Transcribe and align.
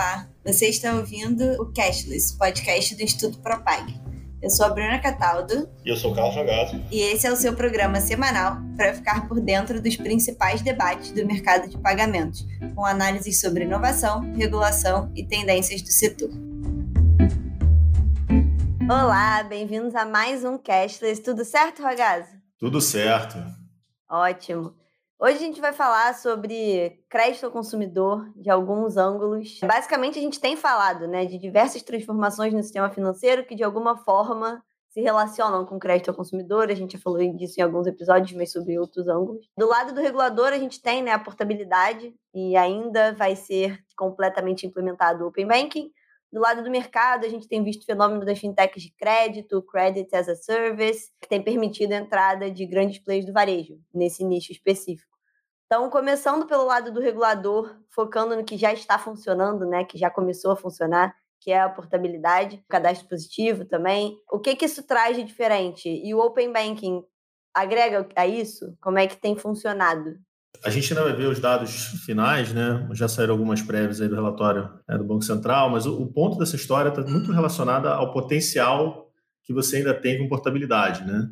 Olá, 0.00 0.26
você 0.42 0.68
está 0.68 0.94
ouvindo 0.94 1.44
o 1.60 1.74
Cashless, 1.74 2.34
podcast 2.38 2.96
do 2.96 3.02
Instituto 3.02 3.38
Propag. 3.40 4.00
Eu 4.40 4.48
sou 4.48 4.64
a 4.64 4.70
Bruna 4.70 4.98
Cataldo. 4.98 5.68
E 5.84 5.90
eu 5.90 5.94
sou 5.94 6.12
o 6.12 6.14
Carlos 6.14 6.34
Jogado. 6.34 6.82
E 6.90 7.02
esse 7.02 7.26
é 7.26 7.30
o 7.30 7.36
seu 7.36 7.54
programa 7.54 8.00
semanal 8.00 8.56
para 8.78 8.94
ficar 8.94 9.28
por 9.28 9.38
dentro 9.42 9.78
dos 9.78 9.96
principais 9.96 10.62
debates 10.62 11.12
do 11.12 11.26
mercado 11.26 11.68
de 11.68 11.76
pagamentos, 11.76 12.46
com 12.74 12.82
análises 12.82 13.38
sobre 13.38 13.64
inovação, 13.64 14.22
regulação 14.32 15.12
e 15.14 15.22
tendências 15.22 15.82
do 15.82 15.90
setor. 15.90 16.30
Olá, 18.90 19.42
bem-vindos 19.42 19.94
a 19.94 20.06
mais 20.06 20.46
um 20.46 20.56
Cashless. 20.56 21.20
Tudo 21.20 21.44
certo, 21.44 21.82
Ragazzo? 21.82 22.30
Tudo 22.58 22.80
certo. 22.80 23.36
Ótimo. 24.08 24.79
Hoje 25.22 25.36
a 25.36 25.40
gente 25.40 25.60
vai 25.60 25.74
falar 25.74 26.14
sobre 26.14 26.98
crédito 27.06 27.44
ao 27.44 27.52
consumidor 27.52 28.32
de 28.34 28.48
alguns 28.48 28.96
ângulos. 28.96 29.60
Basicamente, 29.62 30.18
a 30.18 30.22
gente 30.22 30.40
tem 30.40 30.56
falado 30.56 31.06
né, 31.06 31.26
de 31.26 31.36
diversas 31.36 31.82
transformações 31.82 32.54
no 32.54 32.62
sistema 32.62 32.88
financeiro 32.88 33.44
que, 33.44 33.54
de 33.54 33.62
alguma 33.62 33.98
forma, 33.98 34.64
se 34.88 35.02
relacionam 35.02 35.66
com 35.66 35.78
crédito 35.78 36.08
ao 36.08 36.16
consumidor. 36.16 36.70
A 36.70 36.74
gente 36.74 36.94
já 36.94 36.98
falou 36.98 37.18
disso 37.36 37.60
em 37.60 37.62
alguns 37.62 37.86
episódios, 37.86 38.32
mas 38.32 38.50
sobre 38.50 38.78
outros 38.78 39.08
ângulos. 39.08 39.46
Do 39.54 39.68
lado 39.68 39.92
do 39.92 40.00
regulador, 40.00 40.54
a 40.54 40.58
gente 40.58 40.80
tem 40.80 41.02
né, 41.02 41.10
a 41.10 41.18
portabilidade 41.18 42.14
e 42.32 42.56
ainda 42.56 43.12
vai 43.12 43.36
ser 43.36 43.78
completamente 43.98 44.66
implementado 44.66 45.22
o 45.22 45.28
Open 45.28 45.46
Banking. 45.46 45.92
Do 46.32 46.40
lado 46.40 46.64
do 46.64 46.70
mercado, 46.70 47.26
a 47.26 47.28
gente 47.28 47.46
tem 47.46 47.62
visto 47.62 47.82
o 47.82 47.86
fenômeno 47.86 48.24
das 48.24 48.38
fintechs 48.38 48.82
de 48.82 48.90
crédito, 48.94 49.60
credit 49.62 50.14
as 50.16 50.28
a 50.28 50.34
service, 50.36 51.10
que 51.20 51.28
tem 51.28 51.42
permitido 51.42 51.92
a 51.92 51.96
entrada 51.96 52.50
de 52.50 52.64
grandes 52.64 53.00
players 53.00 53.26
do 53.26 53.34
varejo 53.34 53.78
nesse 53.92 54.24
nicho 54.24 54.50
específico. 54.50 55.09
Então, 55.72 55.88
começando 55.88 56.46
pelo 56.46 56.66
lado 56.66 56.90
do 56.90 56.98
regulador, 56.98 57.76
focando 57.90 58.34
no 58.34 58.42
que 58.42 58.56
já 58.56 58.72
está 58.72 58.98
funcionando, 58.98 59.64
né, 59.64 59.84
que 59.84 59.96
já 59.96 60.10
começou 60.10 60.50
a 60.50 60.56
funcionar, 60.56 61.14
que 61.38 61.52
é 61.52 61.60
a 61.60 61.68
portabilidade, 61.68 62.56
o 62.56 62.68
cadastro 62.68 63.08
positivo 63.08 63.64
também. 63.64 64.18
O 64.28 64.40
que, 64.40 64.56
que 64.56 64.64
isso 64.64 64.82
traz 64.82 65.16
de 65.16 65.22
diferente? 65.22 65.88
E 65.88 66.12
o 66.12 66.18
Open 66.18 66.52
Banking 66.52 67.04
agrega 67.54 68.04
a 68.16 68.26
isso? 68.26 68.76
Como 68.80 68.98
é 68.98 69.06
que 69.06 69.16
tem 69.16 69.36
funcionado? 69.36 70.16
A 70.64 70.70
gente 70.70 70.92
ainda 70.92 71.04
vai 71.04 71.14
ver 71.14 71.28
os 71.28 71.38
dados 71.38 72.02
finais, 72.04 72.52
né? 72.52 72.88
Já 72.92 73.06
saíram 73.06 73.34
algumas 73.34 73.62
prévias 73.62 74.00
aí 74.00 74.08
do 74.08 74.16
relatório 74.16 74.68
né, 74.88 74.98
do 74.98 75.04
Banco 75.04 75.22
Central, 75.22 75.70
mas 75.70 75.86
o, 75.86 76.02
o 76.02 76.12
ponto 76.12 76.36
dessa 76.36 76.56
história 76.56 76.88
está 76.88 77.02
muito 77.02 77.30
relacionado 77.30 77.86
ao 77.86 78.12
potencial 78.12 79.08
que 79.44 79.54
você 79.54 79.76
ainda 79.76 79.94
tem 79.94 80.18
com 80.18 80.28
portabilidade, 80.28 81.04
né? 81.04 81.30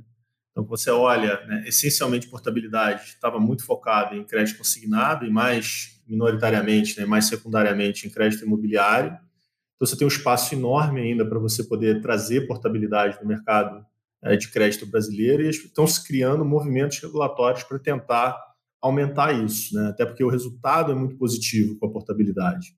Então, 0.59 0.67
você 0.67 0.91
olha, 0.91 1.41
né, 1.47 1.63
essencialmente, 1.69 2.27
portabilidade 2.27 3.05
estava 3.11 3.39
muito 3.39 3.65
focada 3.65 4.17
em 4.17 4.25
crédito 4.25 4.59
consignado 4.59 5.25
e 5.25 5.31
mais 5.31 6.03
minoritariamente, 6.05 6.99
né, 6.99 7.07
mais 7.07 7.27
secundariamente 7.27 8.09
em 8.09 8.11
crédito 8.11 8.45
imobiliário. 8.45 9.11
Então, 9.13 9.87
você 9.87 9.97
tem 9.97 10.05
um 10.05 10.09
espaço 10.09 10.57
enorme 10.57 11.01
ainda 11.01 11.25
para 11.25 11.39
você 11.39 11.63
poder 11.63 12.03
trazer 12.03 12.49
portabilidade 12.49 13.17
no 13.23 13.29
mercado 13.29 13.87
é, 14.21 14.35
de 14.35 14.51
crédito 14.51 14.85
brasileiro 14.85 15.45
e 15.45 15.49
estão 15.49 15.87
se 15.87 16.05
criando 16.05 16.45
movimentos 16.45 16.99
regulatórios 16.99 17.63
para 17.63 17.79
tentar 17.79 18.37
aumentar 18.83 19.33
isso, 19.33 19.77
né? 19.77 19.91
até 19.91 20.05
porque 20.05 20.25
o 20.25 20.29
resultado 20.29 20.91
é 20.91 20.95
muito 20.95 21.17
positivo 21.17 21.79
com 21.79 21.87
a 21.87 21.93
portabilidade. 21.93 22.75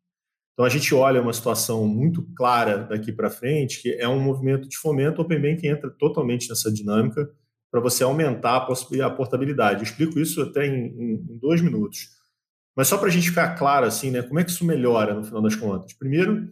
Então, 0.52 0.66
a 0.66 0.68
gente 0.68 0.94
olha 0.94 1.22
uma 1.22 1.32
situação 1.32 1.88
muito 1.88 2.22
clara 2.36 2.80
daqui 2.80 3.10
para 3.10 3.30
frente, 3.30 3.80
que 3.80 3.94
é 3.94 4.06
um 4.06 4.20
movimento 4.20 4.68
de 4.68 4.76
fomento, 4.76 5.22
o 5.22 5.24
Open 5.24 5.40
Bank 5.40 5.66
entra 5.66 5.88
totalmente 5.88 6.46
nessa 6.50 6.70
dinâmica, 6.70 7.26
para 7.70 7.80
você 7.80 8.02
aumentar 8.02 8.56
a 8.56 9.10
portabilidade. 9.10 9.80
Eu 9.80 9.84
explico 9.84 10.18
isso 10.18 10.42
até 10.42 10.66
em, 10.66 10.86
em, 10.86 11.14
em 11.14 11.38
dois 11.38 11.60
minutos. 11.60 12.08
Mas 12.76 12.88
só 12.88 12.98
para 12.98 13.08
a 13.08 13.10
gente 13.10 13.28
ficar 13.28 13.54
claro, 13.56 13.86
assim, 13.86 14.10
né, 14.10 14.22
como 14.22 14.40
é 14.40 14.44
que 14.44 14.50
isso 14.50 14.64
melhora 14.64 15.14
no 15.14 15.24
final 15.24 15.42
das 15.42 15.54
contas? 15.54 15.92
Primeiro, 15.92 16.48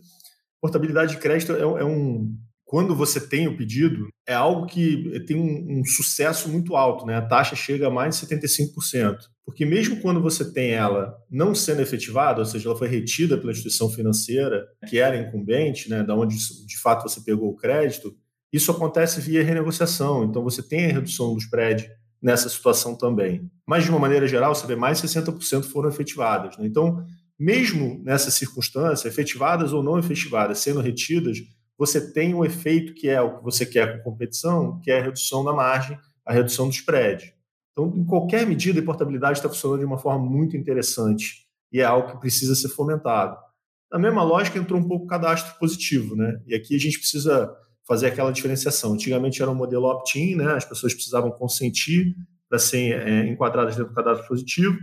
portabilidade 0.61 1.13
de 1.13 1.21
crédito 1.21 1.53
é, 1.53 1.61
é 1.61 1.85
um. 1.85 2.37
Quando 2.65 2.95
você 2.95 3.19
tem 3.19 3.49
o 3.49 3.57
pedido, 3.57 4.09
é 4.27 4.35
algo 4.35 4.67
que 4.67 5.19
tem 5.27 5.37
um, 5.39 5.81
um, 5.81 5.85
sucesso 5.87 6.51
muito 6.51 6.77
alto, 6.77 7.07
né? 7.07 7.17
A 7.17 7.27
taxa 7.27 7.57
chega 7.57 7.87
a 7.87 7.91
mais 7.91 8.21
de 8.21 8.27
75%. 8.27 9.17
Porque 9.43 9.65
mesmo 9.65 10.03
quando 10.03 10.21
você 10.21 10.53
tem 10.53 10.73
ela 10.73 11.17
não 11.31 11.55
sendo 11.55 11.81
efetivada, 11.81 12.41
ou 12.41 12.45
seja, 12.45 12.69
ela 12.69 12.77
foi 12.77 12.89
retida 12.89 13.39
pela 13.39 13.53
instituição 13.53 13.89
financeira 13.89 14.69
que 14.87 14.99
era 14.99 15.17
incumbente, 15.17 15.89
né, 15.89 16.03
da 16.03 16.15
onde 16.15 16.37
de 16.37 16.79
fato 16.79 17.09
você 17.09 17.23
pegou 17.23 17.49
o 17.49 17.57
crédito, 17.57 18.15
isso 18.53 18.71
acontece 18.71 19.21
via 19.21 19.45
renegociação, 19.45 20.25
então 20.25 20.43
você 20.43 20.63
tem 20.63 20.87
a 20.87 20.93
redução 20.93 21.33
do 21.33 21.39
spread 21.39 21.91
nessa 22.21 22.49
situação 22.49 22.97
também. 22.97 23.51
Mas, 23.67 23.85
de 23.85 23.91
uma 23.91 23.99
maneira 23.99 24.27
geral, 24.27 24.55
você 24.55 24.67
vê 24.67 24.75
mais 24.75 25.01
de 25.01 25.09
60% 25.09 25.65
foram 25.65 25.89
efetivadas. 25.89 26.57
Né? 26.57 26.67
Então, 26.67 27.05
mesmo 27.39 28.03
nessa 28.05 28.31
circunstância, 28.31 29.09
efetivadas 29.09 29.73
ou 29.73 29.83
não 29.83 29.99
efetivadas, 29.99 30.59
sendo 30.59 30.81
retidas, 30.81 31.39
você 31.77 32.13
tem 32.13 32.35
o 32.35 32.39
um 32.39 32.45
efeito 32.45 32.95
que 32.95 33.09
é 33.09 33.21
o 33.21 33.39
que 33.39 33.45
você 33.45 33.65
quer 33.65 33.99
com 33.99 34.11
competição, 34.11 34.81
que 34.81 34.91
é 34.91 34.99
a 34.99 35.03
redução 35.03 35.45
da 35.45 35.53
margem, 35.53 35.97
a 36.27 36.33
redução 36.33 36.69
do 36.69 36.75
spread. 36.75 37.33
Então, 37.73 37.95
em 37.97 38.05
qualquer 38.05 38.45
medida, 38.45 38.81
a 38.81 38.85
portabilidade 38.85 39.39
está 39.39 39.49
funcionando 39.49 39.79
de 39.79 39.87
uma 39.87 39.99
forma 39.99 40.25
muito 40.25 40.57
interessante 40.57 41.47
e 41.73 41.81
é 41.81 41.85
algo 41.85 42.11
que 42.11 42.21
precisa 42.21 42.57
ser 42.57 42.69
fomentado. 42.71 43.37
Na 43.93 43.99
mesma 43.99 44.23
lógica, 44.25 44.59
entrou 44.59 44.81
um 44.81 44.87
pouco 44.87 45.05
o 45.05 45.09
cadastro 45.09 45.57
positivo, 45.59 46.17
né? 46.17 46.41
E 46.47 46.55
aqui 46.55 46.75
a 46.75 46.79
gente 46.79 46.99
precisa 46.99 47.55
fazer 47.89 48.09
aquela 48.09 48.31
diferenciação. 48.31 48.93
Antigamente 48.93 49.41
era 49.41 49.51
um 49.51 49.55
modelo 49.55 49.87
opt-in, 49.87 50.37
né? 50.37 50.53
as 50.53 50.65
pessoas 50.67 50.93
precisavam 50.93 51.31
consentir 51.31 52.15
para 52.47 52.59
serem 52.59 52.93
é, 52.93 53.27
enquadradas 53.27 53.75
dentro 53.75 53.91
do 53.91 53.95
cadastro 53.95 54.29
positivo. 54.29 54.79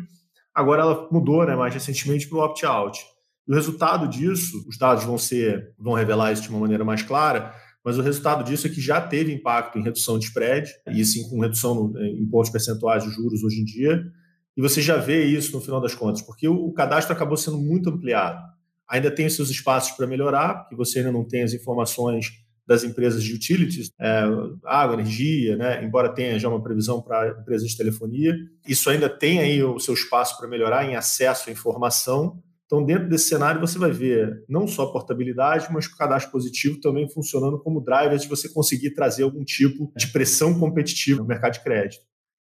Agora 0.54 0.82
ela 0.82 1.08
mudou 1.12 1.46
né, 1.46 1.56
mais 1.56 1.72
recentemente 1.72 2.28
para 2.28 2.40
o 2.40 2.42
opt-out. 2.42 3.00
O 3.48 3.54
resultado 3.54 4.08
disso, 4.08 4.66
os 4.68 4.76
dados 4.76 5.04
vão 5.04 5.20
ser, 5.20 5.74
vão 5.78 5.94
revelar 5.94 6.32
isso 6.32 6.42
de 6.42 6.50
uma 6.50 6.60
maneira 6.60 6.84
mais 6.84 7.04
clara, 7.04 7.54
mas 7.84 8.00
o 8.00 8.02
resultado 8.02 8.44
disso 8.44 8.66
é 8.66 8.70
que 8.72 8.82
já 8.82 9.00
teve 9.00 9.32
impacto 9.32 9.78
em 9.78 9.84
redução 9.84 10.18
de 10.18 10.26
spread, 10.26 10.68
e 10.88 11.06
sim 11.06 11.30
com 11.30 11.40
redução 11.40 11.76
no, 11.76 12.04
em 12.04 12.28
pontos 12.28 12.50
percentuais 12.50 13.04
de 13.04 13.12
juros 13.12 13.44
hoje 13.44 13.62
em 13.62 13.64
dia, 13.64 14.04
e 14.58 14.62
você 14.62 14.82
já 14.82 14.98
vê 14.98 15.26
isso 15.26 15.52
no 15.52 15.62
final 15.62 15.80
das 15.80 15.94
contas, 15.94 16.24
porque 16.24 16.48
o, 16.48 16.56
o 16.56 16.74
cadastro 16.74 17.14
acabou 17.14 17.38
sendo 17.38 17.60
muito 17.60 17.90
ampliado. 17.90 18.42
Ainda 18.90 19.12
tem 19.12 19.30
seus 19.30 19.52
espaços 19.52 19.96
para 19.96 20.08
melhorar, 20.08 20.62
porque 20.62 20.76
você 20.76 21.00
ainda 21.00 21.12
não 21.12 21.24
tem 21.24 21.44
as 21.44 21.54
informações 21.54 22.45
das 22.68 22.84
empresas 22.84 23.24
de 23.24 23.34
utilities, 23.34 23.92
é, 24.00 24.24
água, 24.66 24.96
energia, 24.96 25.56
né? 25.56 25.84
embora 25.84 26.14
tenha 26.14 26.40
já 26.40 26.50
uma 26.50 26.62
previsão 26.62 27.02
para 27.02 27.38
empresas 27.40 27.70
de 27.70 27.78
telefonia. 27.78 28.36
Isso 28.68 28.90
ainda 28.90 29.08
tem 29.08 29.40
aí 29.40 29.64
o 29.64 29.80
seu 29.80 29.94
espaço 29.94 30.38
para 30.38 30.48
melhorar 30.48 30.84
em 30.86 30.96
acesso 30.96 31.50
à 31.50 31.54
informação. 31.54 32.42
Então, 32.66 32.84
dentro 32.84 33.08
desse 33.08 33.30
cenário, 33.30 33.62
você 33.62 33.78
vai 33.78 33.92
ver 33.92 34.44
não 34.50 34.68
só 34.68 34.84
a 34.84 34.92
portabilidade, 34.92 35.68
mas 35.72 35.86
o 35.86 35.96
cadastro 35.96 36.32
positivo 36.32 36.80
também 36.82 37.08
funcionando 37.08 37.60
como 37.60 37.80
drivers 37.80 38.24
de 38.24 38.28
você 38.28 38.50
conseguir 38.50 38.92
trazer 38.92 39.22
algum 39.22 39.44
tipo 39.44 39.92
de 39.96 40.08
pressão 40.08 40.58
competitiva 40.60 41.22
no 41.22 41.28
mercado 41.28 41.54
de 41.54 41.64
crédito. 41.64 42.04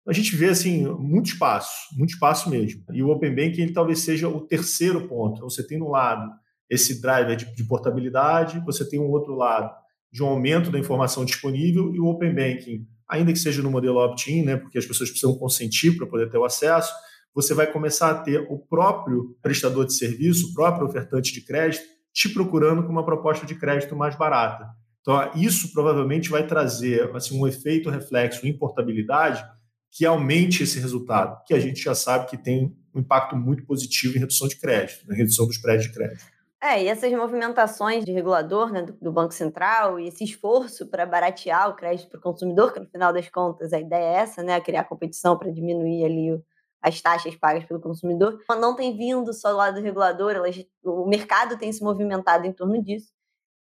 A 0.08 0.14
gente 0.14 0.34
vê 0.38 0.48
assim 0.48 0.88
muito 0.88 1.26
espaço, 1.26 1.94
muito 1.98 2.12
espaço 2.12 2.50
mesmo. 2.50 2.82
E 2.94 3.04
o 3.04 3.10
Open 3.10 3.36
Banking 3.36 3.64
ele 3.64 3.74
talvez 3.74 4.00
seja 4.00 4.30
o 4.30 4.40
terceiro 4.40 5.06
ponto. 5.10 5.36
Então, 5.36 5.50
você 5.50 5.68
tem 5.68 5.78
no 5.78 5.90
lado 5.90 6.32
esse 6.70 7.02
driver 7.02 7.36
de, 7.36 7.54
de 7.54 7.64
portabilidade, 7.66 8.64
você 8.66 8.88
tem 8.88 9.02
um 9.02 9.10
outro 9.10 9.36
lado 9.36 9.70
de 10.12 10.24
um 10.24 10.28
aumento 10.28 10.72
da 10.72 10.80
informação 10.80 11.26
disponível 11.26 11.94
e 11.94 12.00
o 12.00 12.06
Open 12.06 12.34
Banking, 12.34 12.88
ainda 13.08 13.32
que 13.32 13.40
seja 13.40 13.62
no 13.62 13.72
modelo 13.72 14.00
opt-in, 14.00 14.44
né, 14.44 14.58
porque 14.58 14.78
as 14.78 14.86
pessoas 14.86 15.10
precisam 15.10 15.38
consentir 15.38 15.96
para 15.98 16.08
poder 16.08 16.30
ter 16.30 16.38
o 16.38 16.46
acesso, 16.46 16.94
você 17.34 17.54
vai 17.54 17.72
começar 17.72 18.10
a 18.10 18.16
ter 18.16 18.40
o 18.50 18.58
próprio 18.58 19.38
prestador 19.42 19.86
de 19.86 19.94
serviço, 19.94 20.48
o 20.48 20.54
próprio 20.54 20.88
ofertante 20.88 21.32
de 21.32 21.42
crédito, 21.42 21.84
te 22.12 22.30
procurando 22.30 22.84
com 22.84 22.92
uma 22.92 23.06
proposta 23.06 23.46
de 23.46 23.54
crédito 23.54 23.96
mais 23.96 24.16
barata. 24.16 24.68
Então, 25.02 25.32
isso 25.36 25.72
provavelmente 25.72 26.30
vai 26.30 26.46
trazer 26.46 27.16
assim, 27.16 27.40
um 27.40 27.48
efeito 27.48 27.90
reflexo 27.90 28.46
em 28.46 28.58
portabilidade 28.58 29.46
que 29.92 30.06
aumente 30.06 30.64
esse 30.64 30.80
resultado, 30.80 31.42
que 31.46 31.54
a 31.54 31.60
gente 31.60 31.82
já 31.82 31.96
sabe 31.96 32.28
que 32.30 32.38
tem 32.38 32.76
um 32.94 33.00
impacto 33.00 33.36
muito 33.36 33.66
positivo 33.66 34.18
em 34.18 34.20
redução 34.20 34.48
de 34.48 34.58
crédito, 34.58 35.08
na 35.08 35.16
redução 35.16 35.48
dos 35.48 35.58
prédios 35.58 35.88
de 35.88 35.94
crédito. 35.94 36.26
É, 36.62 36.84
e 36.84 36.88
essas 36.88 37.12
movimentações 37.12 38.04
de 38.04 38.12
regulador 38.12 38.72
né, 38.72 38.82
do, 38.82 38.94
do 38.94 39.12
Banco 39.12 39.34
Central 39.34 40.00
e 40.00 40.08
esse 40.08 40.24
esforço 40.24 40.88
para 40.88 41.06
baratear 41.06 41.70
o 41.70 41.76
crédito 41.76 42.10
para 42.10 42.18
o 42.18 42.22
consumidor, 42.22 42.74
que 42.74 42.80
no 42.80 42.88
final 42.88 43.14
das 43.14 43.30
contas 43.30 43.72
a 43.74 43.80
ideia 43.80 44.04
é 44.04 44.22
essa, 44.22 44.42
né, 44.42 44.60
criar 44.60 44.86
competição 44.86 45.38
para 45.38 45.52
diminuir 45.52 46.04
ali 46.04 46.34
o, 46.34 46.44
as 46.82 47.00
taxas 47.00 47.36
pagas 47.36 47.64
pelo 47.66 47.80
consumidor, 47.80 48.40
não 48.60 48.76
tem 48.76 48.98
vindo 48.98 49.32
só 49.34 49.52
do 49.52 49.58
lado 49.58 49.76
do 49.76 49.82
regulador, 49.82 50.32
elas, 50.32 50.56
o 50.84 51.06
mercado 51.08 51.58
tem 51.60 51.72
se 51.72 51.84
movimentado 51.84 52.48
em 52.48 52.54
torno 52.54 52.82
disso. 52.84 53.12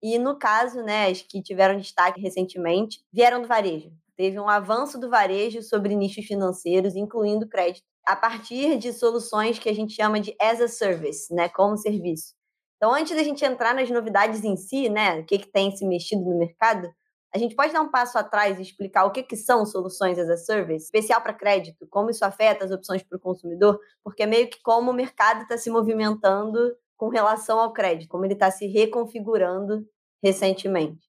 E 0.04 0.18
no 0.20 0.38
caso, 0.38 0.84
né, 0.84 1.08
as 1.10 1.22
que 1.22 1.42
tiveram 1.42 1.78
destaque 1.78 2.20
recentemente 2.20 3.00
vieram 3.14 3.42
do 3.42 3.48
varejo. 3.48 3.92
Teve 4.18 4.40
um 4.40 4.50
avanço 4.50 5.00
do 5.00 5.10
varejo 5.10 5.62
sobre 5.62 5.96
nichos 5.96 6.26
financeiros, 6.26 6.96
incluindo 6.96 7.48
crédito, 7.48 7.86
a 8.06 8.16
partir 8.16 8.78
de 8.78 8.92
soluções 8.92 9.60
que 9.60 9.70
a 9.70 9.74
gente 9.74 9.94
chama 9.94 10.20
de 10.20 10.36
as 10.42 10.60
a 10.60 10.68
service, 10.68 11.34
né, 11.34 11.48
como 11.48 11.78
serviço. 11.78 12.41
Então, 12.82 12.96
antes 12.96 13.16
da 13.16 13.22
gente 13.22 13.46
entrar 13.46 13.76
nas 13.76 13.92
novidades 13.92 14.44
em 14.44 14.58
si, 14.58 14.90
né, 14.90 15.20
o 15.20 15.24
que, 15.24 15.38
que 15.38 15.48
tem 15.48 15.70
se 15.70 15.86
mexido 15.86 16.24
no 16.24 16.36
mercado, 16.36 16.92
a 17.32 17.38
gente 17.38 17.56
pode 17.56 17.72
dar 17.72 17.82
um 17.84 17.92
passo 17.92 18.18
atrás 18.18 18.58
e 18.58 18.64
explicar 18.64 19.06
o 19.06 19.12
que, 19.12 19.22
que 19.22 19.38
são 19.38 19.68
soluções 19.68 20.18
as 20.18 20.28
a 20.28 20.36
service, 20.36 20.86
especial 20.86 21.22
para 21.22 21.32
crédito, 21.32 21.86
como 21.92 22.10
isso 22.10 22.26
afeta 22.26 22.66
as 22.66 22.72
opções 22.72 23.04
para 23.04 23.20
o 23.20 23.22
consumidor, 23.22 23.80
porque 24.04 24.24
é 24.24 24.26
meio 24.26 24.50
que 24.50 24.60
como 24.64 24.90
o 24.90 24.96
mercado 24.96 25.44
está 25.44 25.60
se 25.60 25.70
movimentando 25.70 26.76
com 26.98 27.10
relação 27.10 27.60
ao 27.60 27.72
crédito, 27.72 28.10
como 28.10 28.26
ele 28.26 28.34
está 28.34 28.50
se 28.50 28.66
reconfigurando 28.66 29.86
recentemente. 30.24 31.08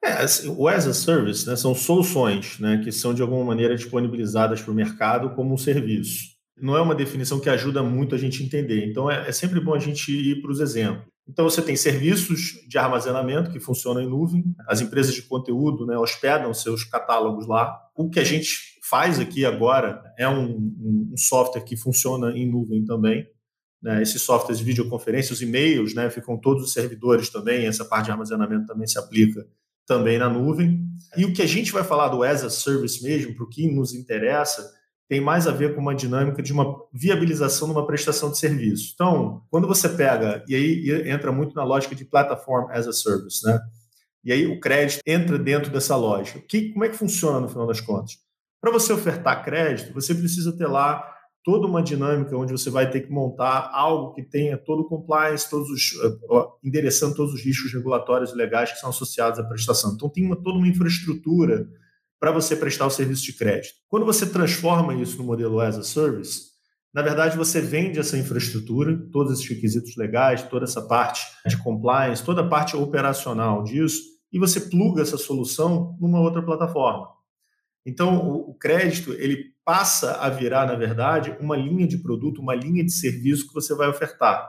É, 0.00 0.18
o 0.48 0.68
as 0.68 0.86
a 0.86 0.94
service 0.94 1.44
né, 1.48 1.56
são 1.56 1.74
soluções 1.74 2.60
né, 2.60 2.80
que 2.84 2.92
são 2.92 3.12
de 3.12 3.22
alguma 3.22 3.44
maneira 3.44 3.74
disponibilizadas 3.74 4.62
para 4.62 4.70
o 4.70 4.74
mercado 4.74 5.34
como 5.34 5.52
um 5.52 5.58
serviço. 5.58 6.37
Não 6.60 6.76
é 6.76 6.80
uma 6.80 6.94
definição 6.94 7.40
que 7.40 7.48
ajuda 7.48 7.82
muito 7.82 8.14
a 8.14 8.18
gente 8.18 8.42
entender. 8.42 8.86
Então 8.86 9.10
é, 9.10 9.28
é 9.28 9.32
sempre 9.32 9.60
bom 9.60 9.74
a 9.74 9.78
gente 9.78 10.10
ir 10.12 10.40
para 10.40 10.50
os 10.50 10.60
exemplos. 10.60 11.06
Então 11.28 11.44
você 11.44 11.60
tem 11.60 11.76
serviços 11.76 12.58
de 12.66 12.78
armazenamento 12.78 13.50
que 13.50 13.60
funcionam 13.60 14.00
em 14.00 14.08
nuvem. 14.08 14.44
As 14.66 14.80
empresas 14.80 15.14
de 15.14 15.22
conteúdo 15.22 15.84
né, 15.86 15.96
hospedam 15.98 16.52
seus 16.54 16.84
catálogos 16.84 17.46
lá. 17.46 17.78
O 17.94 18.08
que 18.08 18.18
a 18.18 18.24
gente 18.24 18.78
faz 18.88 19.20
aqui 19.20 19.44
agora 19.44 20.02
é 20.18 20.26
um, 20.26 21.12
um 21.12 21.16
software 21.16 21.64
que 21.64 21.76
funciona 21.76 22.30
em 22.30 22.50
nuvem 22.50 22.84
também. 22.84 23.28
Né, 23.82 24.02
esses 24.02 24.22
softwares 24.22 24.58
de 24.58 24.64
videoconferência, 24.64 25.32
os 25.32 25.42
e-mails, 25.42 25.94
né, 25.94 26.08
ficam 26.10 26.36
todos 26.36 26.64
os 26.64 26.72
servidores 26.72 27.28
também, 27.28 27.66
essa 27.66 27.84
parte 27.84 28.06
de 28.06 28.10
armazenamento 28.10 28.66
também 28.66 28.86
se 28.86 28.98
aplica 28.98 29.46
também 29.88 30.18
na 30.18 30.28
nuvem. 30.28 30.86
E 31.16 31.24
o 31.24 31.32
que 31.32 31.40
a 31.40 31.46
gente 31.46 31.72
vai 31.72 31.82
falar 31.82 32.08
do 32.08 32.22
as 32.22 32.44
a 32.44 32.50
service 32.50 33.02
mesmo, 33.02 33.34
para 33.34 33.44
o 33.44 33.48
que 33.48 33.66
nos 33.66 33.94
interessa, 33.94 34.70
tem 35.08 35.20
mais 35.20 35.46
a 35.46 35.52
ver 35.52 35.74
com 35.74 35.80
uma 35.80 35.94
dinâmica 35.94 36.42
de 36.42 36.52
uma 36.52 36.76
viabilização 36.92 37.68
de 37.68 37.74
uma 37.74 37.86
prestação 37.86 38.30
de 38.30 38.38
serviço. 38.38 38.92
Então, 38.94 39.42
quando 39.50 39.66
você 39.66 39.88
pega, 39.88 40.44
e 40.46 40.54
aí 40.54 41.10
entra 41.10 41.32
muito 41.32 41.54
na 41.54 41.64
lógica 41.64 41.94
de 41.94 42.04
platform 42.04 42.70
as 42.70 42.86
a 42.86 42.92
service, 42.92 43.44
né? 43.44 43.58
E 44.22 44.30
aí 44.30 44.46
o 44.46 44.60
crédito 44.60 45.00
entra 45.06 45.38
dentro 45.38 45.72
dessa 45.72 45.96
lógica. 45.96 46.40
Que, 46.46 46.72
como 46.72 46.84
é 46.84 46.88
que 46.90 46.96
funciona 46.96 47.40
no 47.40 47.48
final 47.48 47.66
das 47.66 47.80
contas? 47.80 48.18
Para 48.60 48.70
você 48.70 48.92
ofertar 48.92 49.42
crédito, 49.42 49.94
você 49.94 50.14
precisa 50.14 50.54
ter 50.54 50.66
lá 50.66 51.02
toda 51.42 51.66
uma 51.66 51.82
dinâmica 51.82 52.36
onde 52.36 52.52
você 52.52 52.68
vai 52.68 52.90
ter 52.90 53.00
que 53.00 53.10
montar 53.10 53.70
algo 53.72 54.12
que 54.12 54.22
tenha 54.22 54.58
todo 54.58 54.80
o 54.80 54.88
compliance, 54.88 55.48
todos 55.48 55.70
os, 55.70 55.94
endereçando 56.62 57.14
todos 57.14 57.32
os 57.32 57.42
riscos 57.42 57.72
regulatórios 57.72 58.32
e 58.32 58.34
legais 58.34 58.72
que 58.72 58.78
são 58.78 58.90
associados 58.90 59.38
à 59.38 59.44
prestação. 59.44 59.94
Então, 59.94 60.10
tem 60.10 60.26
uma, 60.26 60.36
toda 60.36 60.58
uma 60.58 60.68
infraestrutura 60.68 61.66
para 62.20 62.32
você 62.32 62.56
prestar 62.56 62.86
o 62.86 62.90
serviço 62.90 63.24
de 63.24 63.32
crédito. 63.32 63.74
Quando 63.88 64.06
você 64.06 64.26
transforma 64.26 64.94
isso 64.94 65.18
no 65.18 65.24
modelo 65.24 65.60
as 65.60 65.76
a 65.76 65.82
service, 65.82 66.48
na 66.92 67.02
verdade 67.02 67.36
você 67.36 67.60
vende 67.60 67.98
essa 67.98 68.18
infraestrutura, 68.18 68.98
todos 69.12 69.32
esses 69.32 69.48
requisitos 69.48 69.96
legais, 69.96 70.42
toda 70.42 70.64
essa 70.64 70.82
parte 70.82 71.20
de 71.46 71.56
compliance, 71.58 72.24
toda 72.24 72.42
a 72.42 72.48
parte 72.48 72.76
operacional 72.76 73.62
disso, 73.62 74.02
e 74.32 74.38
você 74.38 74.60
pluga 74.60 75.02
essa 75.02 75.16
solução 75.16 75.96
numa 76.00 76.20
outra 76.20 76.42
plataforma. 76.42 77.08
Então, 77.88 78.18
o, 78.18 78.52
crédito 78.52 79.14
ele 79.14 79.54
passa 79.64 80.16
a 80.16 80.28
virar, 80.28 80.66
na 80.66 80.74
verdade, 80.74 81.34
uma 81.40 81.56
linha 81.56 81.86
de 81.86 81.96
produto, 81.96 82.42
uma 82.42 82.54
linha 82.54 82.84
de 82.84 82.92
serviço 82.92 83.48
que 83.48 83.54
você 83.54 83.74
vai 83.74 83.88
ofertar. 83.88 84.46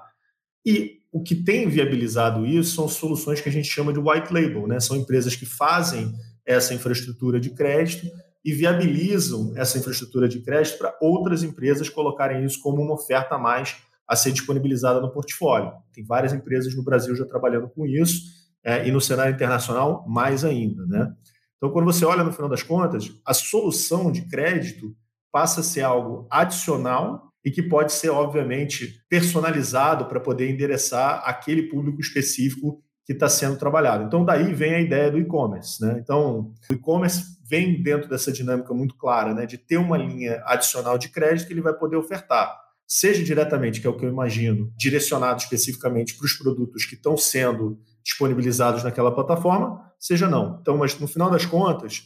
E 0.65 1.00
o 1.10 1.24
que 1.24 1.36
tem 1.36 1.69
viabilizado 1.69 2.45
isso 2.45 2.75
são 2.75 2.89
soluções 2.89 3.39
que 3.39 3.48
a 3.48 3.51
gente 3.51 3.69
chama 3.69 3.94
de 3.94 4.00
white 4.00 4.33
label, 4.33 4.68
né? 4.68 4.80
São 4.81 4.98
empresas 4.98 5.38
que 5.38 5.45
fazem 5.45 6.13
essa 6.50 6.74
infraestrutura 6.74 7.40
de 7.40 7.51
crédito 7.51 8.07
e 8.44 8.51
viabilizam 8.51 9.54
essa 9.56 9.78
infraestrutura 9.78 10.28
de 10.28 10.42
crédito 10.42 10.80
para 10.80 10.98
outras 11.00 11.44
empresas 11.44 11.90
colocarem 11.90 12.44
isso 12.44 12.60
como 12.60 12.81
uma 12.81 12.96
oferta 12.96 13.36
a 13.36 13.38
mais 13.38 13.78
a 14.07 14.16
ser 14.16 14.31
disponibilizada 14.31 15.00
no 15.00 15.12
portfólio. 15.12 15.72
Tem 15.94 16.04
várias 16.04 16.34
empresas 16.34 16.75
no 16.75 16.84
Brasil 16.84 17.16
já 17.16 17.24
trabalhando 17.25 17.69
com 17.69 17.86
isso 17.86 18.24
é, 18.63 18.88
e 18.88 18.92
no 18.92 19.00
cenário 19.00 19.36
internacional 19.36 20.04
mais 20.07 20.44
ainda, 20.44 20.86
né? 20.88 21.13
Então, 21.57 21.69
quando 21.69 21.86
você 21.86 22.04
olha 22.04 22.24
no 22.24 22.31
final 22.31 22.50
das 22.50 22.63
contas, 22.63 23.12
a 23.24 23.34
solução 23.34 24.12
de 24.12 24.24
crédito 24.24 24.96
passa 25.31 25.60
a 25.60 25.63
ser 25.63 25.81
algo 25.81 26.25
adicional 26.31 27.31
e 27.46 27.51
que 27.51 27.62
pode 27.62 27.94
ser, 27.94 28.10
obviamente, 28.10 29.04
personalizado 29.07 30.06
para 30.06 30.19
poder 30.19 30.50
endereçar 30.50 31.22
aquele 31.25 31.63
público 31.63 32.01
específico 32.01 32.81
que 33.09 33.13
está 33.13 33.27
sendo 33.27 33.57
trabalhado. 33.57 34.03
Então, 34.03 34.23
daí 34.23 34.53
vem 34.53 34.75
a 34.75 34.79
ideia 34.79 35.09
do 35.09 35.17
e-commerce. 35.17 35.83
Né? 35.83 35.97
Então, 36.00 36.53
o 36.69 36.73
e-commerce 36.75 37.23
vem 37.50 37.81
dentro 37.81 38.07
dessa 38.07 38.31
dinâmica 38.31 38.71
muito 38.71 38.95
clara 38.95 39.33
né? 39.33 39.47
de 39.47 39.57
ter 39.57 39.77
uma 39.77 39.97
linha 39.97 40.44
adicional 40.45 40.95
de 40.95 41.09
crédito 41.09 41.47
que 41.47 41.53
ele 41.53 41.61
vai 41.63 41.73
poder 41.73 41.95
ofertar, 41.95 42.56
seja 42.85 43.23
diretamente, 43.23 43.81
que 43.81 43.88
é 43.88 43.89
o 43.89 43.97
que 43.97 44.06
eu 44.06 44.11
imagino, 44.11 44.71
direcionado 44.77 45.41
especificamente 45.41 46.15
para 46.15 46.23
os 46.23 46.33
produtos 46.33 46.85
que 46.85 46.94
estão 46.94 47.17
sendo 47.17 47.79
disponibilizados 48.03 48.83
naquela 48.83 49.12
plataforma, 49.12 49.91
seja 49.97 50.29
não. 50.29 50.59
Então, 50.62 50.77
mas 50.77 51.00
no 51.00 51.07
final 51.07 51.31
das 51.31 51.47
contas, 51.47 52.03